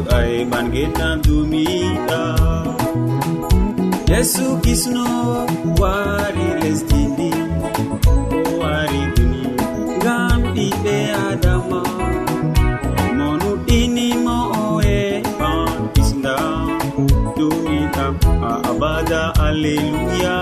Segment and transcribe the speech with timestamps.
[0.00, 2.22] yeesu ay genam dumiɗa
[4.10, 5.04] yesu kisno
[5.80, 7.30] wari lesdi ndi
[8.36, 9.42] o wari duni
[9.98, 10.96] ngam ɓiɓɓe
[11.28, 11.80] adama
[13.16, 14.98] monuɗinimo oe
[15.38, 16.36] ban kisda
[17.36, 18.14] dumiɗam
[18.50, 20.36] a abada alleluya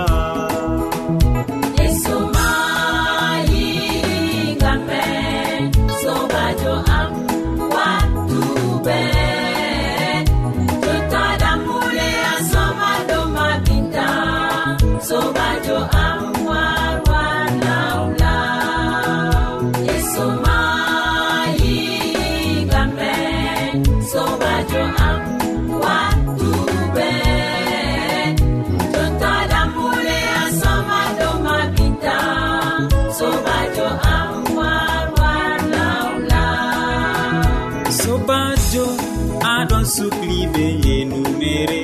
[39.99, 41.81] sukli be yenumere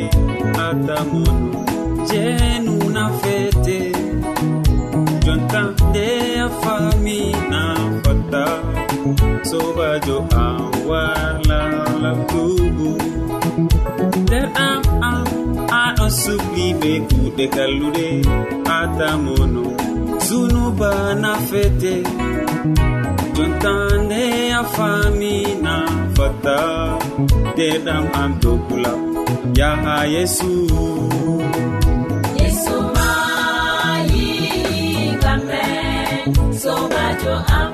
[0.66, 1.38] atamon
[2.10, 3.80] jenuna fete.
[5.26, 6.10] Jonta nde
[6.46, 7.20] a fami
[7.52, 7.62] na
[8.04, 8.46] fata
[9.50, 11.62] sobajo an warla
[14.22, 15.28] nder am am
[15.84, 18.10] aɗon sukliɓe kuɗe kallude
[18.78, 19.64] atamono
[20.28, 21.94] zunuba na fete.
[23.36, 24.24] Jontande
[24.60, 25.76] a fami na
[26.26, 26.58] watta
[27.58, 28.94] deɗam am dokula
[29.60, 30.52] yaha yesu.
[32.40, 34.26] Yesu mayi
[35.24, 35.62] kamɓe
[36.62, 37.70] sobajo am.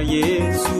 [0.00, 0.78] yesu.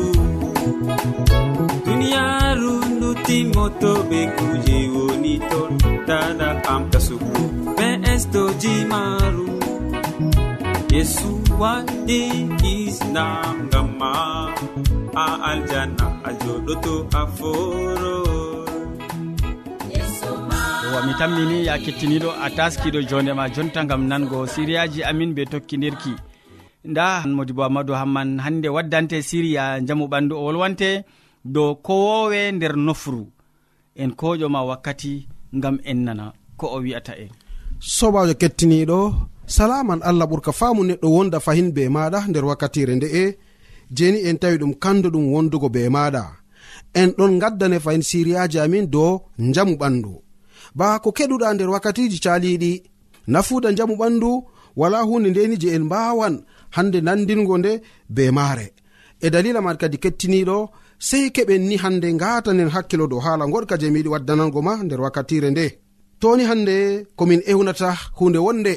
[1.87, 5.73] Duniyaru ndu ndutimoto ɓe kuje woni ton
[6.09, 7.43] dada ɓamta sugu
[7.77, 9.47] ɓe estoji maru
[10.95, 11.29] yesu
[11.61, 12.21] waɗi
[12.75, 14.11] islam ngam ma
[15.15, 18.17] a aljanna a joɗoto a foro
[20.85, 26.13] yowa mi tammini ya kettiniɗo a taskiɗo jondema jonta gam nango siriyaji amin ɓe tokkidirki
[26.87, 30.91] nda modibo amadou hamman hande waddante siriya jamu ɓandu o wolwante
[31.55, 33.23] dow kowowe nder nofru.
[34.03, 35.13] En koƴoma wakkati
[35.57, 36.27] ngam en nana
[36.59, 37.31] ko o wi'ata en.
[37.97, 38.99] Sobajo kettiniɗo
[39.57, 43.23] salaman allah ɓurka faamu neɗɗo wonda fahin be maɗa nder wakkatire nde'e
[43.97, 46.23] jeni en tawi ɗum kanduɗum wondugo be maɗa
[47.01, 49.13] en ɗon gaddane fahin siriyaji amin dow
[49.55, 50.13] jamu ɓandu.
[50.79, 52.73] Ba ko keɗuɗa nder wakkatiji caliɗi
[53.33, 54.31] nafuda jamu ɓandu
[54.77, 56.35] wala hunde ndeni je en mbawan
[56.77, 57.73] hande nandingo nde
[58.15, 58.67] be maare.
[59.25, 60.57] E dalila man kadi kettiniɗo
[61.09, 65.51] sei keɓen ni hande ngatanen hakkilo dow haala goɗka je miyiɗi waddanango ma nder wakkatire
[65.51, 65.67] nde.
[66.21, 66.77] Toni hande
[67.19, 68.73] komin ewnata hunde wonde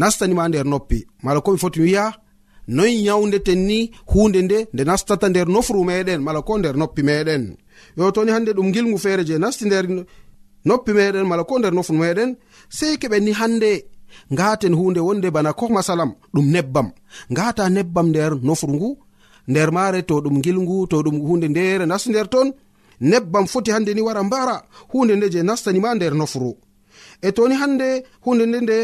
[0.00, 0.98] nastanima nder noppi.
[1.24, 2.04] Mala komi foti wiya
[2.76, 3.78] noy yawdeten ni
[4.12, 7.44] hunde nde nde nastata nder nofru meɗen mala ko nder noppi meɗen.
[7.96, 9.84] Yo toni hande ɗum gilgu feere je nasti nder
[10.68, 12.30] noppi meɗen mala ko nder nofru meɗen
[12.68, 13.70] sei keɓen ni hande
[14.32, 16.88] ngaten hunde wonde bana ko masalam ɗum nebbam.
[17.32, 18.90] Ngata nebbam nder nofru ngu
[19.48, 22.48] nder maare to ɗum gilngu to ɗum hunde ndere nasti nder ton
[23.00, 24.56] nebbam foti hande ni wara mbara
[24.92, 26.56] hunde nde je nastanima nder nofru
[27.22, 27.88] e toni hande
[28.24, 28.78] hunde nde nde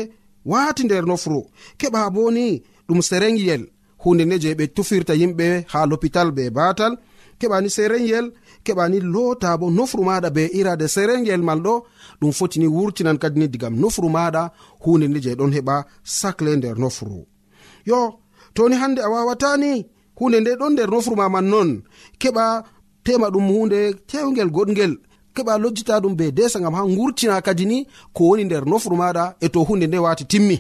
[0.44, 1.41] wati nder nofru
[1.79, 3.62] keɓa boni ɗum serengiyel
[4.03, 6.93] hunde nde je ɓe tufirta yimɓe ha lopital be batal
[7.41, 8.26] keɓani serengel
[8.65, 11.75] keɓani lota bo nofru maɗa be irade serengel mal ɗo
[12.25, 14.43] ɗum fotini wurtinan kadi ni digam nofru maɗa
[14.85, 17.26] hunde nde je ɗon heɓa sacle nder nofru
[17.87, 17.99] yo
[18.55, 19.87] toni hande a wawatani
[20.19, 21.71] hunde nde ɗon nder nofru ma man non
[22.21, 22.44] keɓa
[23.05, 24.93] tema ɗum hunde tewgel goɗgel
[25.35, 29.25] keɓa lojjita ɗum be desa gam ha gurtina kadi ni ko woni nder nofru maɗa
[29.41, 30.56] e to hunde nde wati timmi.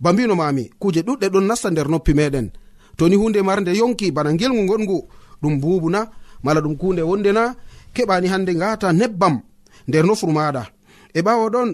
[0.00, 2.48] Ba mbino mami kuje ɗuɗɗe ɗon nasta nder noppi meɗen.
[2.96, 4.98] Toni hunde marde yonki bana gelgu goɗgu
[5.42, 6.00] ɗum bubuna
[6.42, 7.54] mala ɗum kunde wondena
[7.94, 9.34] keɓani hande ngata nebbam
[9.88, 10.75] nder nofru maɗa.
[11.18, 11.70] e ɓawo ɗon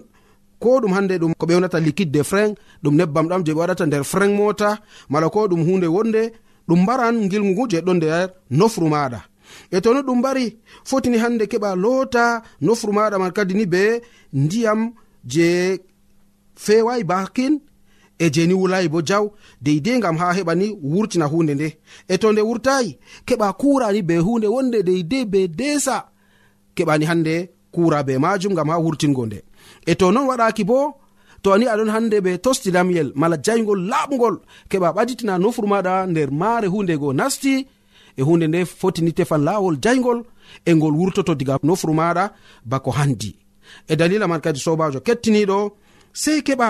[0.63, 2.51] ko ɗum hande ɗum ko ɓewnata liquide de frein
[2.83, 4.71] ɗum nebbam ɗam je ɓe waɗata nder frein mota
[5.13, 6.23] mala ko ɗum hunde wonde
[6.69, 8.29] ɗum mbaran gilgu ngu je ɗon nder
[8.59, 9.21] nofru maɗa.
[9.75, 10.47] E to no ɗum mbari
[10.89, 12.25] fotini hande keɓa loota
[12.67, 13.83] nofru maɗa man kadi ni be
[14.43, 14.81] ndiyam
[15.33, 15.49] je
[16.65, 17.55] fewai bakin
[18.25, 19.25] e je ni wulayi bo jaw
[19.65, 21.69] deydei gam ha heɓa ni wurtina hunde nde.
[22.13, 22.91] E to nde wurtayi
[23.27, 25.97] keɓa kurani be hunde wonde deydei be desa
[26.77, 27.35] keɓani hande
[27.73, 29.39] kura be majum gam ha wurtingo nde.
[29.87, 30.79] E to non waɗaki bo
[31.43, 34.37] to ani aɗon hande ɓe tostilamyel mala jaygol laɓgol
[34.71, 37.55] keɓa ɓaditina nofuru maɗa nder maare hundego nasti
[38.17, 40.19] e hunde nde fotini tefan lawol jaygol
[40.69, 42.25] e ngol wurtoto diga nofuru maɗa
[42.71, 43.31] bako handi
[43.91, 45.59] e dalila man kadi sobajo kettiniɗo
[46.13, 46.69] sei keɓa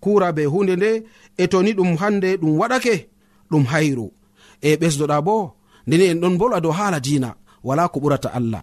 [0.00, 0.90] kura be hunde nde
[1.42, 2.94] e toni ɗum hande ɗum waɗake
[3.50, 4.06] ɗum hayru.
[4.60, 5.36] E ɓesdoɗa bo
[5.86, 8.62] ndeni en ɗon bolwa dow haala dina wala ko ɓurata allah.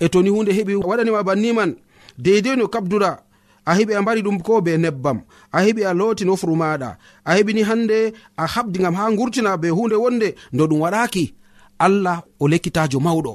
[0.00, 1.70] e toni hunde heɓi waɗanima banniman
[2.18, 3.10] deidei no kabdura
[3.68, 5.18] a heɓi a mbari ɗum ko be nebbam
[5.52, 7.98] a heɓi a looti nofuru maɗa a heɓini hande
[8.36, 11.34] a habdi gam ha gurtina be hunde wonde do ɗum waɗaki
[11.78, 13.32] allah o lekkitajo mawɗo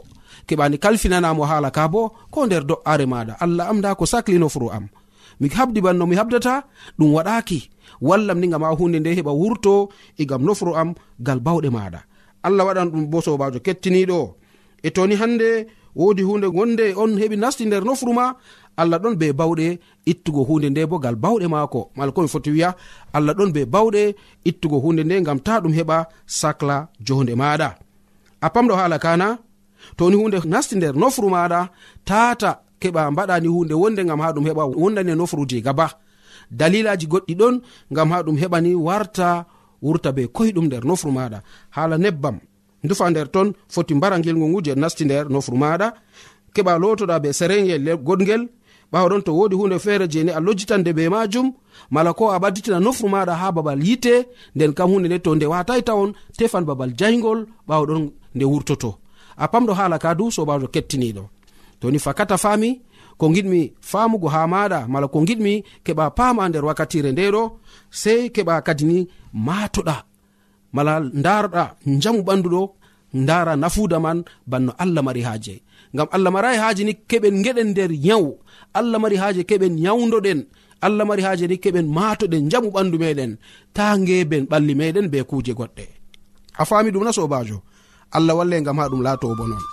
[0.47, 4.69] keɓani kalfinanamo haala ka bo ko nder do'are maɗa allah am nda ko sakli nofuru
[4.71, 4.87] am.
[5.39, 6.63] Mi habdi banno mi habdata
[6.99, 7.59] ɗum waɗaki
[8.01, 9.89] wallam ni gam ha hunde nde heɓa wurto
[10.21, 11.99] egam nofuru am gal bawɗe maɗa
[12.43, 14.19] allah waɗan ɗum bo sobajo kettiniɗo
[14.83, 15.49] e toni hande
[15.95, 18.25] wodi hunde wonde on heɓi nasti nder nofru ma
[18.77, 19.79] allah ɗon be bawɗe
[20.11, 21.81] ittugo hunde nde bo gal bawɗe maako.
[21.95, 22.69] Mala komi foti wiya
[23.13, 24.15] allah ɗon be bawɗe
[24.49, 27.69] ittugo hunde nde gam ta ɗum heɓa sacla jonde maɗa
[28.41, 29.27] a pamɗo haala kana
[29.97, 31.59] toni hunde nasti nder nofru maɗa
[32.05, 35.87] tata keɓa mbaɗani hunde wonde gam ha ɗum heɓa wondani e nofruji gaba.
[36.51, 37.55] Dalilaji goɗɗi ɗon
[37.95, 39.45] gam ha ɗum heɓani warta
[39.81, 41.39] wurta be koyɗum nder nofru maɗa
[41.75, 42.37] hala nebbam.
[42.83, 45.87] dufa nder ton foti mbara ngilngu ngu je nasti nder nofru maɗa.
[46.53, 48.43] Keɓa lotoɗa be serengel goɗgel.
[48.91, 51.47] Ɓawa ɗon to wodi hunde feere jeni a lojjitande be majum.
[51.91, 55.45] Mala ko a ɓadditina nofru maɗa ha babal yite nden kam hunde nde to nde
[55.45, 58.03] watai tawon tefan babal jaygol ɓawa ɗon
[58.35, 58.91] nde wurtoto.
[59.37, 61.23] A pamɗo hala ka du sobajo kettiniɗo.
[61.79, 62.69] Toni fakata fami
[63.17, 67.41] ko giɗmi famugo ha maɗa mala ko giɗmi keɓa pama nder wakkatire ndeɗo
[67.91, 69.95] sei keɓa kadini matoɗa
[70.75, 71.63] mala ndaroɗa
[72.03, 72.61] jamu ɓanduɗo
[73.13, 75.55] ndara nafuda man banno allah mari haaje.
[75.93, 78.31] Ngam allah marayi haaje ni keɓen geɗen nder yawu
[78.73, 80.39] allah mari haaje keɓen yawdoɗen
[80.85, 83.31] allah mari haaje ni keɓen matoɗen jamu ɓandu meɗen.
[83.75, 85.85] Ta ngeben ɓalli meɗen be kuje goɗɗe.
[86.61, 87.57] A fami ɗum na sobajo
[88.17, 89.63] allah walle ngam ha ɗum laato bo non.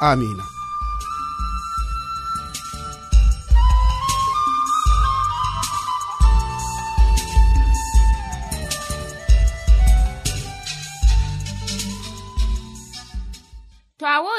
[0.00, 0.59] Amina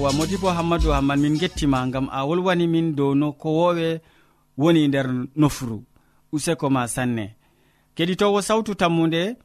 [0.00, 4.00] yahowa modi bo hammadou hammad min gettima gam a wolwani min dow no ko wowe
[4.58, 5.82] woni nder nofru
[6.32, 7.34] useko ma sanne.
[7.96, 9.36] Keɗitowo sawtu tammude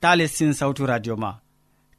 [0.00, 1.30] ta lestin sawtu radio ma.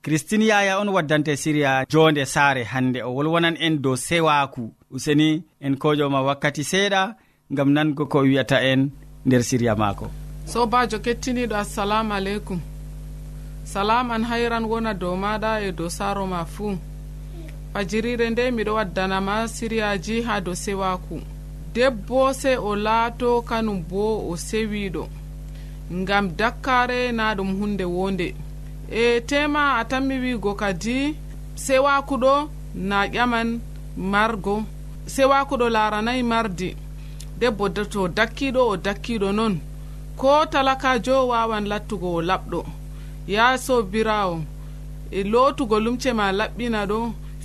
[0.04, 5.74] Christine yaya on waddante siriya jonde saare hande o wolwonan en dow sewaku useni en
[5.75, 7.16] koƴoma wakkati seeɗa
[7.56, 8.92] gam nango ko wiyata en
[9.25, 10.08] nder siriya maako.
[10.46, 12.60] Sobajo kettiniɗo assalamu aleykum.
[13.66, 16.77] Salaman hayran wona dow maɗa e dow saaro ma fuu.
[17.74, 21.21] fajirire nde miɗo waddanama siriyaji ha dow sewaku.
[21.74, 25.03] Debbo se o laato kanum bo o sewiɗo
[25.93, 28.36] ngam dakkare na ɗum hunde wonde.
[28.91, 31.15] E tema a tammi wigo kadi
[31.55, 33.59] sewakuɗo na ƴaman
[33.97, 34.63] margo.
[35.05, 36.75] Sewakuɗo laranayi mardi.
[37.39, 39.59] Debbo to dakkiɗo o dakkiɗo noon
[40.17, 42.59] ko talakajo wawan lattugo o laɓɗo.
[43.27, 44.41] Ya sobirawo
[45.12, 47.13] e lotugo lumce ma laɓɓina ɗo.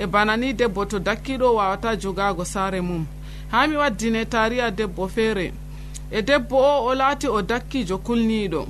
[0.00, 3.06] e bana ni debbo to dakkiɗo wawata jogago saare mum.
[3.50, 5.52] Ha mi waddine tariya debbo feere
[6.10, 8.62] e debbo o o laati o dakkijo kulniɗo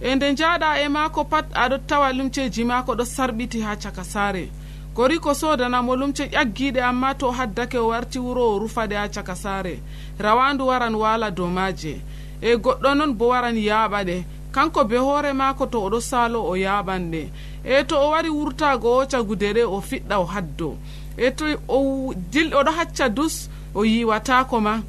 [0.00, 4.48] e nde jaɗa e maako pat aɗo tawa lumceji maako ɗo sarɓiti ha caka saare.
[4.94, 9.34] Gori ko sodanamo lumce ƴaggiɗe amma to haddake o warti wuro o rufaɗe ha caka
[9.34, 9.80] saare.
[10.18, 12.00] Rawandu waran wala dow maje
[12.40, 14.24] e goɗɗo noon bo waran yaaɓa ɗe.
[14.52, 17.22] Kanko be hoore maako to oɗo saalo o yaaɓanɗe
[17.64, 20.76] e to o wari wurtago o cagude ɗe o fiɗɗa o haddo.
[21.16, 24.82] E to o dilɗo oɗo hacca dus o yiwatako ma.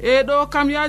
[0.00, 0.88] E ɗo kam ya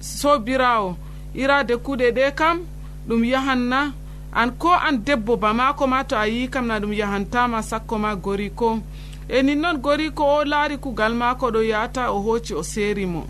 [0.00, 0.96] sobirawo
[1.34, 2.60] irade kuɗe ɗe kam
[3.08, 3.92] ɗum yahanna.
[4.32, 8.14] An ko an debbo bamako ma to a yi kam na ɗum yahantama sakko ma
[8.14, 8.80] gori ko.
[9.28, 13.26] E nin noon gori ko o laari kugal mako ɗo yata o hoci o seerimo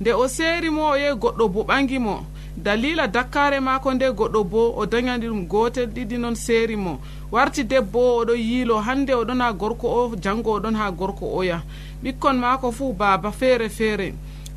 [0.00, 2.24] nde o seerimo o yehi goɗɗo bo ɓangimo
[2.56, 7.00] dalila dakkare mako nde goɗɗo bo o dañani ɗum gotel ɗiɗi noon seeri mo.
[7.30, 11.62] Warti debbo o oɗo yiilo hande oɗon ha gorko o jango oɗon ha gorko oya
[12.04, 14.14] ɓikkon mako fuu baaba feere feere.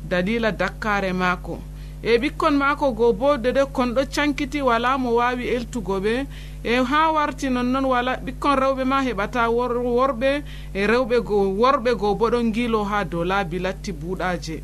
[0.08, 1.58] Dalila dakkare mako
[2.02, 6.26] e ɓikkon mako goo bo dede konɗo cankiti wala mo wawi eltugo ɓe.
[6.64, 10.42] E ha warti nonnoon wala ɓikkon rewɓe ma heɓata worɓe.
[10.74, 14.62] E rewɓe go worɓe goo bo ɗon gilo ha dow laabi latti buuɗaje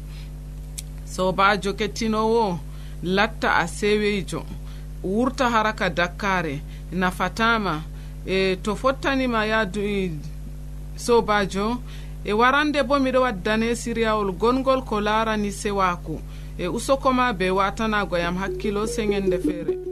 [1.06, 2.58] sobajo kettinowo
[3.02, 4.44] latta a seweyjo
[5.04, 6.60] wurta haraka dakkare
[6.92, 7.82] nafatama.
[8.26, 10.12] E to fottanima yaadu e,
[10.96, 11.78] sobajo
[12.24, 16.20] e warande bo miɗo waddane siriyawol gongol ko larani sewaku
[16.58, 19.91] e usokoma be watanago yam hakkilo seŋende feere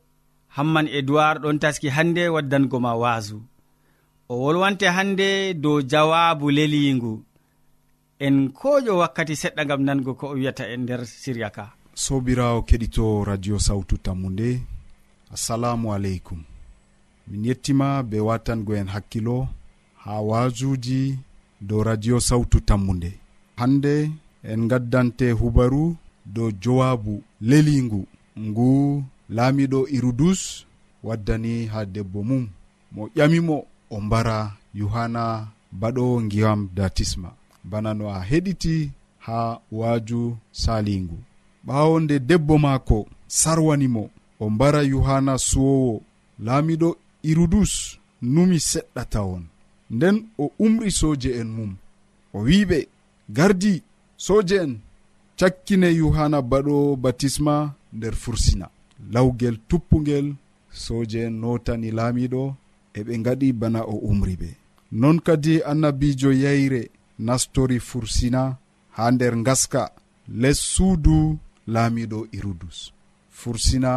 [0.55, 3.37] hamman edoird ɗon taski hannde waddango ma waasu.
[4.29, 7.13] O wolwante hannde dow jawabu leliingu
[8.25, 11.65] en koƴo wakkati seɗɗa gam nango ko o wiyata en nder siriya ka.
[12.03, 14.49] Sobirawo keɗito radio sawtu tammu nde.
[15.33, 16.39] Assalamu aleykum.
[17.27, 19.47] Min yettima be watango en hakkilo
[20.03, 21.01] ha waajuji
[21.67, 23.11] dow radio sawtu tammu nde.
[23.59, 24.11] Hande
[24.43, 28.01] en gaddante hubaru dow jowabu leliingu
[28.39, 29.03] ngu
[29.35, 30.41] laamiɗo irudus
[31.07, 32.43] waddani ha debbo mum.
[32.93, 33.57] Mo ƴamimo
[33.89, 34.37] o mbara
[34.79, 35.23] yohanna
[35.79, 37.29] baɗowo ngiyam datisma.
[37.69, 38.75] Bana no a heɗiti
[39.25, 39.37] ha
[39.71, 40.21] waaju
[40.61, 41.17] salingu
[41.67, 42.97] ɓaawo nde debbo maako
[43.39, 44.03] sarwanimo
[44.39, 46.01] o mbara yohanna suwowo.
[46.45, 46.89] Laamiɗo
[47.29, 47.73] irudus
[48.33, 49.43] numi seɗɗa tawon
[49.95, 51.71] nden o umri soje en mum.
[52.33, 52.77] O wiɓe
[53.35, 53.73] gardi
[54.25, 54.73] soje en.
[55.39, 57.55] Cakkine yohanna baɗo batisma
[57.95, 58.67] nder fursina.
[59.13, 60.35] lawgel tuppugel
[60.83, 62.43] soje en notani laamiɗo
[62.97, 64.49] eɓe gaɗi bana o umri ɓe.
[64.91, 66.81] Non kadi annabijo yayre
[67.25, 68.41] nastori fursina
[68.95, 69.83] ha nder gaska
[70.41, 71.37] les suudu
[71.73, 72.77] laamiɗo irudus.
[73.39, 73.91] Fursina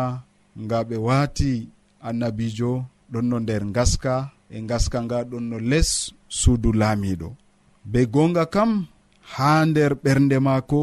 [0.63, 1.69] nga ɓe waati
[2.09, 2.71] annabijo
[3.13, 4.15] ɗon no nder gaska
[4.51, 5.91] e gaska nga ɗon no les
[6.39, 7.29] suudu laamiɗo
[7.91, 8.71] be gonga kam
[9.33, 10.81] ha nder ɓernde maako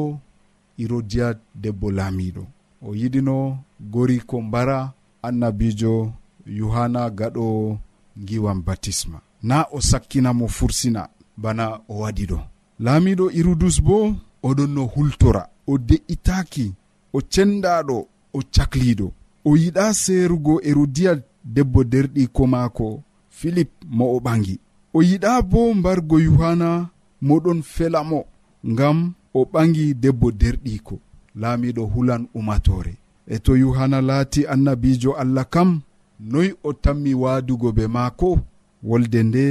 [0.84, 1.28] irodiya
[1.64, 2.44] debbo laamiɗo
[2.88, 3.36] o yiɗino
[3.90, 6.14] gori ko mbara annabijo
[6.46, 7.78] yohanna gaɗo
[8.18, 12.40] giwan batisma na o sakkinamo fursina bana o waɗi ɗo.
[12.80, 15.44] Laamiɗo hirudus bo oɗon no hultora.
[15.68, 16.74] O de'itaki
[17.14, 19.12] o cendaɗo o cakliɗo
[19.46, 24.60] o yiɗa seerugo erudiya debbo derɗiko maako filip mo o ɓangi.
[24.94, 26.90] O yiɗa bo mbargo yohanna
[27.22, 28.26] moɗon felamo
[28.72, 31.00] ngam o ɓangi debbo derɗiko
[31.36, 33.01] laamiɗo hulan umatore
[33.34, 35.70] e to yohanna laati annabijo allah kam
[36.32, 38.30] noy o tammi waadugo be maako
[38.90, 39.46] wolde nde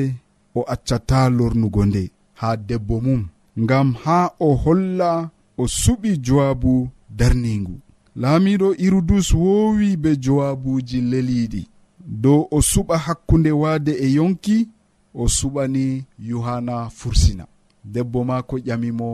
[0.54, 2.02] o accata lornugo nde
[2.40, 3.22] haa debbo mum
[3.62, 5.10] ngam haa o holla
[5.58, 6.72] o suɓi jowaabu
[7.18, 7.76] darningu
[8.20, 11.62] laamiɗo irudus woowi be jowaabuuji leliiɗi
[12.22, 14.56] dow o suɓa hakkunde waade e yonki
[15.14, 17.44] o suɓani yohanna fursina.
[17.84, 19.08] Debbo maako ƴamimo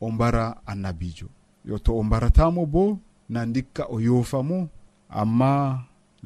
[0.00, 1.26] o mbara annabiijo.
[1.68, 2.98] Yo to o mbaratamo bo
[3.28, 4.68] na ndikka o yofa mo
[5.20, 5.50] amma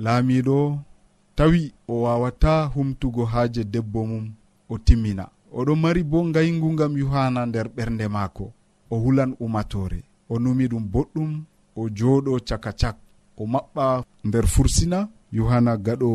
[0.05, 0.79] laamiɗo
[1.37, 4.27] tawi o wawata humtugo haaje debbo mum
[4.69, 5.25] o timmina
[5.59, 8.47] oɗon mari bo ngayngu ngam yuhana nder ɓernde maako.
[8.91, 11.31] O hulan umatore o numi ɗum boɗɗum
[11.77, 12.97] o jooɗo caka cak
[13.37, 13.87] o maɓɓa
[14.27, 14.99] nder fursina
[15.37, 16.11] yohana gaɗo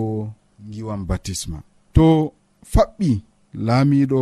[0.72, 1.58] giwan batisma.
[1.96, 2.06] To
[2.74, 3.10] faɓɓi
[3.66, 4.22] laamiɗo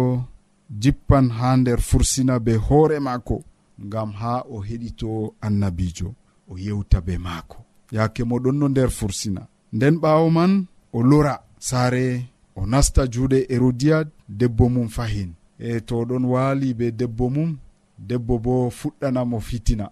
[0.81, 3.37] jippan ha nder fursina be hoore maako
[3.85, 5.09] ngam ha o heɗito
[5.45, 6.07] annabijo.
[6.49, 7.57] o yewta be maako.
[7.91, 9.41] Yaake moɗon no nder fursina.
[9.73, 11.35] Nden ɓaawo man o lora.
[11.59, 12.25] Saare
[12.55, 14.07] o nasta juuɗe hérodiad
[14.39, 15.33] debbo mum fahin.
[15.59, 17.57] E to ɗon waali be debbo mum
[17.97, 19.85] debbo bo fuɗɗanamo fitina.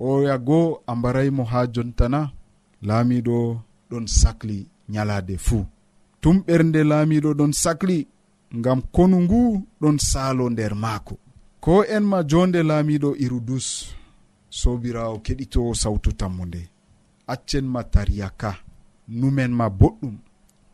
[0.00, 2.20] Oya goo a mbaraymo ha jontana.
[2.82, 3.36] Laamiɗo
[3.90, 5.64] ɗon sahli nyalaade fuu.
[6.20, 8.06] Tum ɓernde laamiɗo ɗon sahli
[8.58, 9.40] ngam konu ngu
[9.80, 11.14] ɗon saalo nder maako.
[11.60, 13.97] Ko en ma jonde laamiɗo irudus
[14.50, 16.68] sobirawo keɗito sawtu tammu tammude
[17.26, 18.50] accenma tariya ka
[19.08, 20.16] numen ma boɗɗum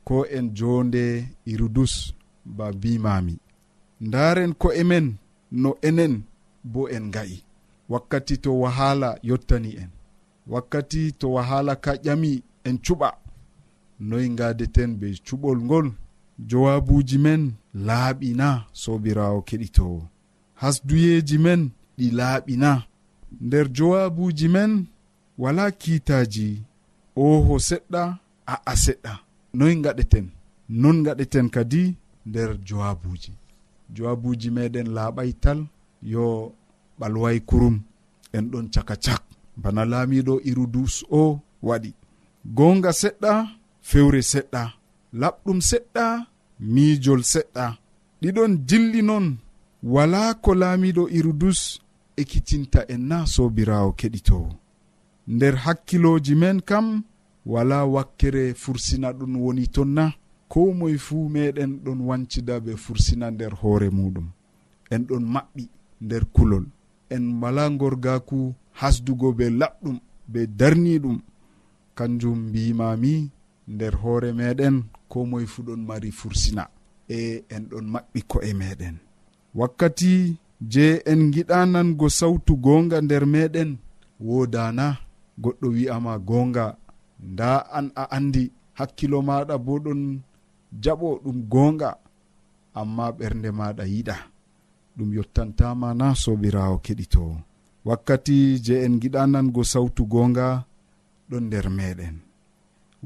[0.05, 1.03] ko en jonde
[1.47, 3.35] irudus ba bimami
[4.01, 5.07] ndaren ko emen
[5.51, 6.23] no enen
[6.73, 7.45] bo en ga'i
[7.89, 9.89] wakkati to wahala yottani en.
[10.47, 13.11] Wakkati to wahala ka ƴami en cuɓa.
[14.01, 15.87] Noyi gadeten be cuɓol ngol
[16.49, 17.43] jowabuji men
[17.87, 18.49] laaɓina
[18.83, 19.99] sobirawo keɗitowo
[20.61, 21.61] hasduyeji men
[21.99, 22.71] ɗi laaɓina.
[23.41, 24.87] nder jowabuji men
[25.39, 26.63] wala kiitaji
[27.17, 28.03] oho seɗɗa
[28.53, 29.13] a'a seɗɗa.
[29.57, 30.27] Noyi gaɗeten
[30.69, 31.83] non gaɗeten kadi
[32.27, 33.33] nder jowabuji.
[33.95, 35.61] Jowabuji meɗen laaɓay tal
[36.13, 36.25] yo
[36.99, 37.77] ɓalway kurum
[38.37, 39.23] en ɗon caka cak
[39.63, 41.91] bana laamiɗo irudus o waɗi.
[42.57, 43.33] Gonga seɗɗa
[43.89, 44.63] fewre seɗɗa.
[45.21, 46.05] Laɓɗum seɗɗa
[46.73, 47.65] miijol seɗɗa.
[48.21, 49.27] Ɗiɗon dilli noon
[49.83, 51.61] wala ko laamiɗo irudus
[52.17, 54.51] ekkitinta en na sobirawo keɗitowo.
[55.29, 57.03] Nder hakkiloji men kam
[57.47, 60.13] wala wakkere fursina ɗum woni ton na
[60.49, 64.27] ko moye fuu meɗen ɗon wancida ɓe fursina nder hoore muɗum.
[64.91, 65.69] En ɗon maɓɓi
[66.01, 66.67] nder kulol.
[67.11, 69.99] En wala gorgaku hasdugo be laɓɗum
[70.29, 71.19] be darniɗum
[71.95, 73.31] kanjum mbimami
[73.69, 76.69] nder hoore meɗen ko moye fuu ɗon mari fursina
[77.09, 78.97] e en ɗon maɓɓi ko'e meɗen
[79.55, 80.37] wakkati
[80.73, 83.71] je en giɗa nango sawtu gonga nder meɗen
[84.27, 84.87] wodana
[85.43, 86.67] goɗɗo wi'ama gonga.
[87.31, 88.43] Nda an a andi
[88.79, 90.01] hakkilo maɗa bo ɗon
[90.83, 91.91] jaɓo ɗum gonga
[92.81, 94.17] amma ɓernde maɗa yiɗa.
[94.97, 97.37] Ɗum yottantama na sobirawo keɗitowo
[97.89, 100.47] wakkati je en giɗa nango sawtu gonga
[101.31, 102.17] ɗon nder meɗen.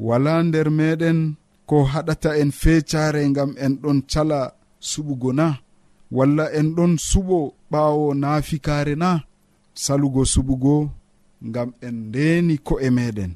[0.06, 1.18] Wala nder meɗen
[1.68, 4.38] ko haɗata en fecare gam en ɗon cala
[4.90, 5.46] suɓugo na
[6.16, 7.38] walla en ɗon suɓo
[7.70, 9.10] ɓaawo naafikare na
[9.82, 10.74] salugo suɓugo
[11.48, 13.32] ngam en ndeeni ko'e meɗen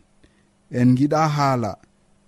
[0.79, 1.71] en giɗa haala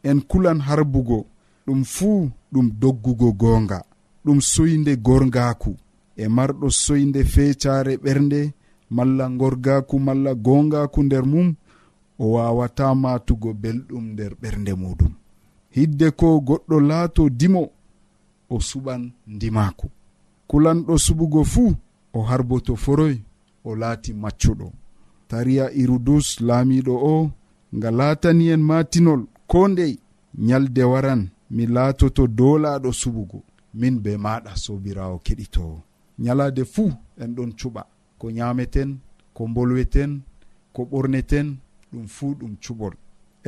[0.09, 1.19] en kulan harbugo
[1.67, 3.79] ɗum fuu ɗum doggugo goonga
[4.25, 5.73] ɗum soyde gorgaku
[6.17, 8.41] e marɗo soyde feecare ɓernde
[8.97, 11.49] malla gorgaku malla gongaku nder mum
[12.19, 15.13] o wawata matugo belɗum nder ɓernde muɗum.
[15.77, 17.63] Hidde ko goɗɗo laato dimo
[18.49, 19.87] o suɓan ndimaku
[20.55, 21.69] kulanɗo suɓugo fuu
[22.17, 23.15] o harboto foroy
[23.69, 24.67] o laati maccuɗo.
[25.29, 27.31] Tariya irudus laamiɗo o
[27.77, 29.93] nga laatani en matinol ko ndey
[30.47, 31.23] nyalde waran
[31.55, 33.39] mi laatoto dolaɗo suɓugo
[33.81, 35.77] min be maɗa sobirawo keɗitowo
[36.25, 36.91] nyalade fuu
[37.23, 37.83] en ɗon cuɓa
[38.21, 38.91] ko nyameten
[39.37, 40.13] ko bolweten
[40.75, 41.47] ko ɓorneten
[41.93, 42.95] ɗum fuu ɗum cuɓol.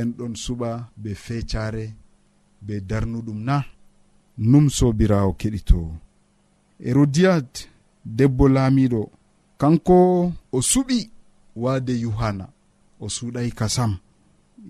[0.00, 0.70] En ɗon suɓa
[1.02, 1.84] be fecare
[2.66, 3.56] be darnuɗum na
[4.50, 5.90] num sobirawo keɗitowo
[6.84, 7.68] herodiyat
[8.04, 9.10] debbo laamiɗo
[9.60, 9.96] kanko
[10.52, 10.98] o suɓi
[11.62, 12.46] waade yohanna
[13.00, 13.92] o suɗay kasam.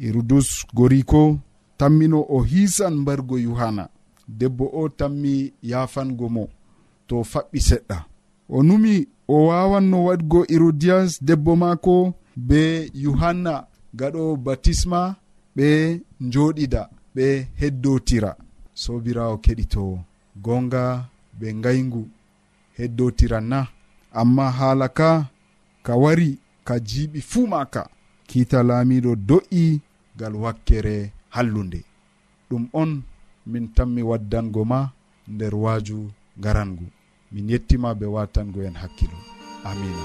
[0.01, 1.39] Herodus goriko
[1.79, 3.85] tammino o hiisan mbargo yohanna
[4.39, 6.45] debbo o tammi yafango mo
[7.09, 7.99] to faɓɓi seɗɗa.
[8.49, 8.95] O numi
[9.29, 12.15] o wawanno waɗgo herodiyas debbo maako
[12.49, 12.61] be
[13.03, 13.55] yuhanna
[13.99, 15.01] gaɗo batisma
[15.57, 15.69] ɓe
[16.27, 16.83] njoɗida
[17.15, 17.27] ɓe
[17.61, 18.31] heddotira
[18.83, 19.95] sobirawo keɗitowo
[20.45, 20.85] gonga
[21.39, 22.03] ɓe ngayngu.
[22.77, 23.59] Heddotiran na
[24.21, 25.11] amma haala ka
[25.87, 26.31] ka wari
[26.67, 27.83] ka jiiɓi fuu maka
[28.29, 29.81] kiita laamiɗo do'i
[30.19, 30.95] gal wakkere
[31.35, 31.81] hallunde.
[32.51, 32.91] Ɗum on
[33.51, 34.81] min tanmi waddango ma
[35.33, 35.99] nder waaju
[36.39, 36.87] ngarangu.
[37.33, 39.19] Min yettima be watango en hakkilo.
[39.69, 40.05] Amina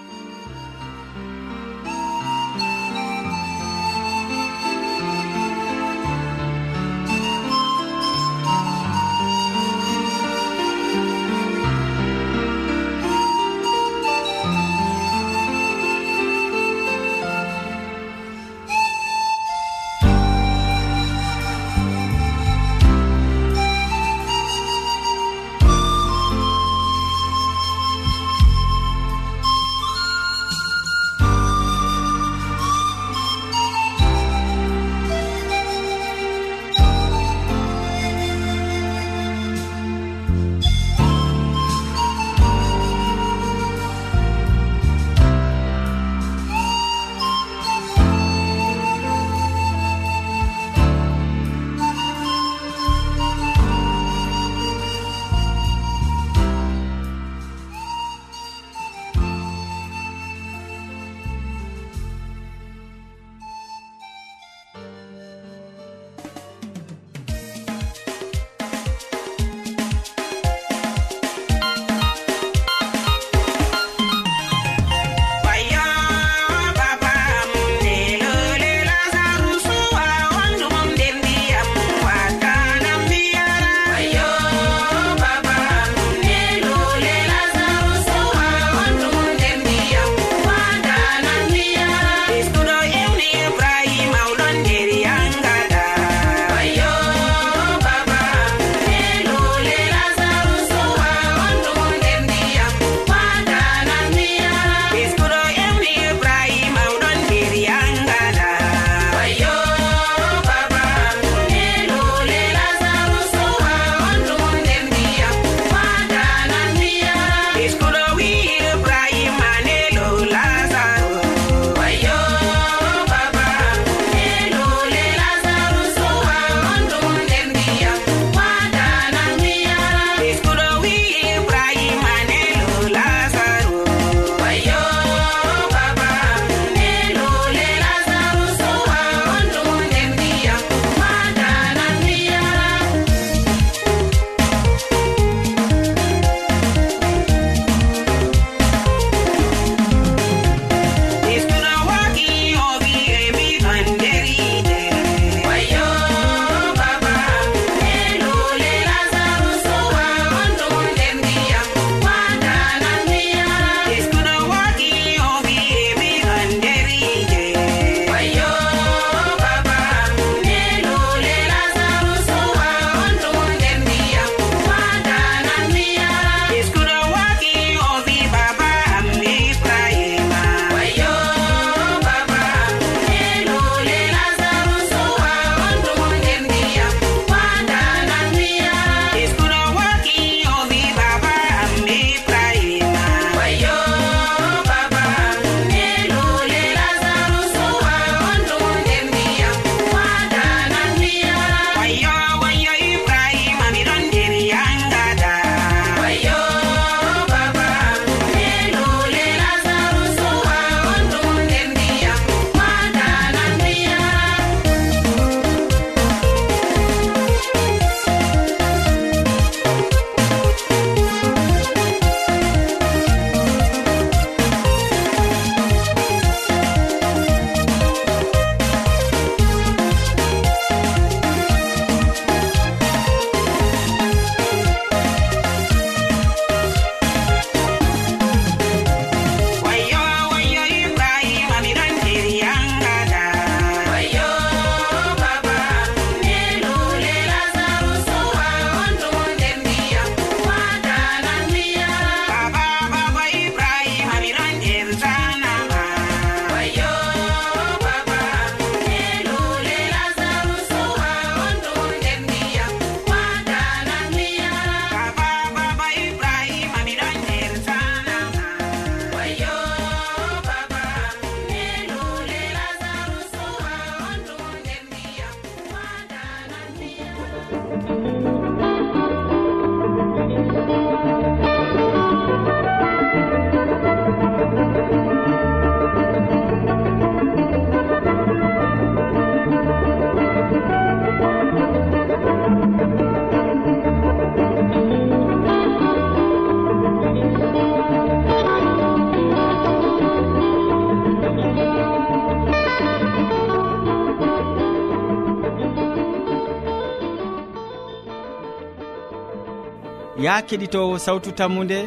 [310.23, 311.79] ya keɗitowo sawtu tammude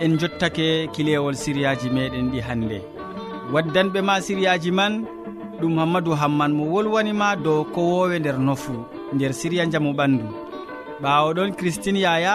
[0.00, 2.78] en jottake kilewol siriyaji meɗen ɗi hannde
[3.52, 4.94] waddanɓe ma siriyaji man
[5.60, 8.74] ɗum hammadou hamman mo wolwanima dow ko wowe nder nofu
[9.14, 10.26] nder siriya jamu ɓandu.
[11.02, 12.34] Ɓawo ɗon christine yaya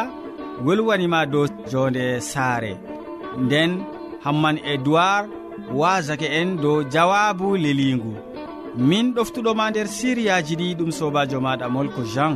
[0.66, 2.74] wolwanima dow jonde saare.
[3.44, 3.72] Nden
[4.24, 5.30] hamman edoird
[5.80, 8.14] wasake en dow jawabu leligu.
[8.78, 12.36] Min ɗoftuɗoma nder siriyaji ɗi ɗum sobajo maɗa molko jean.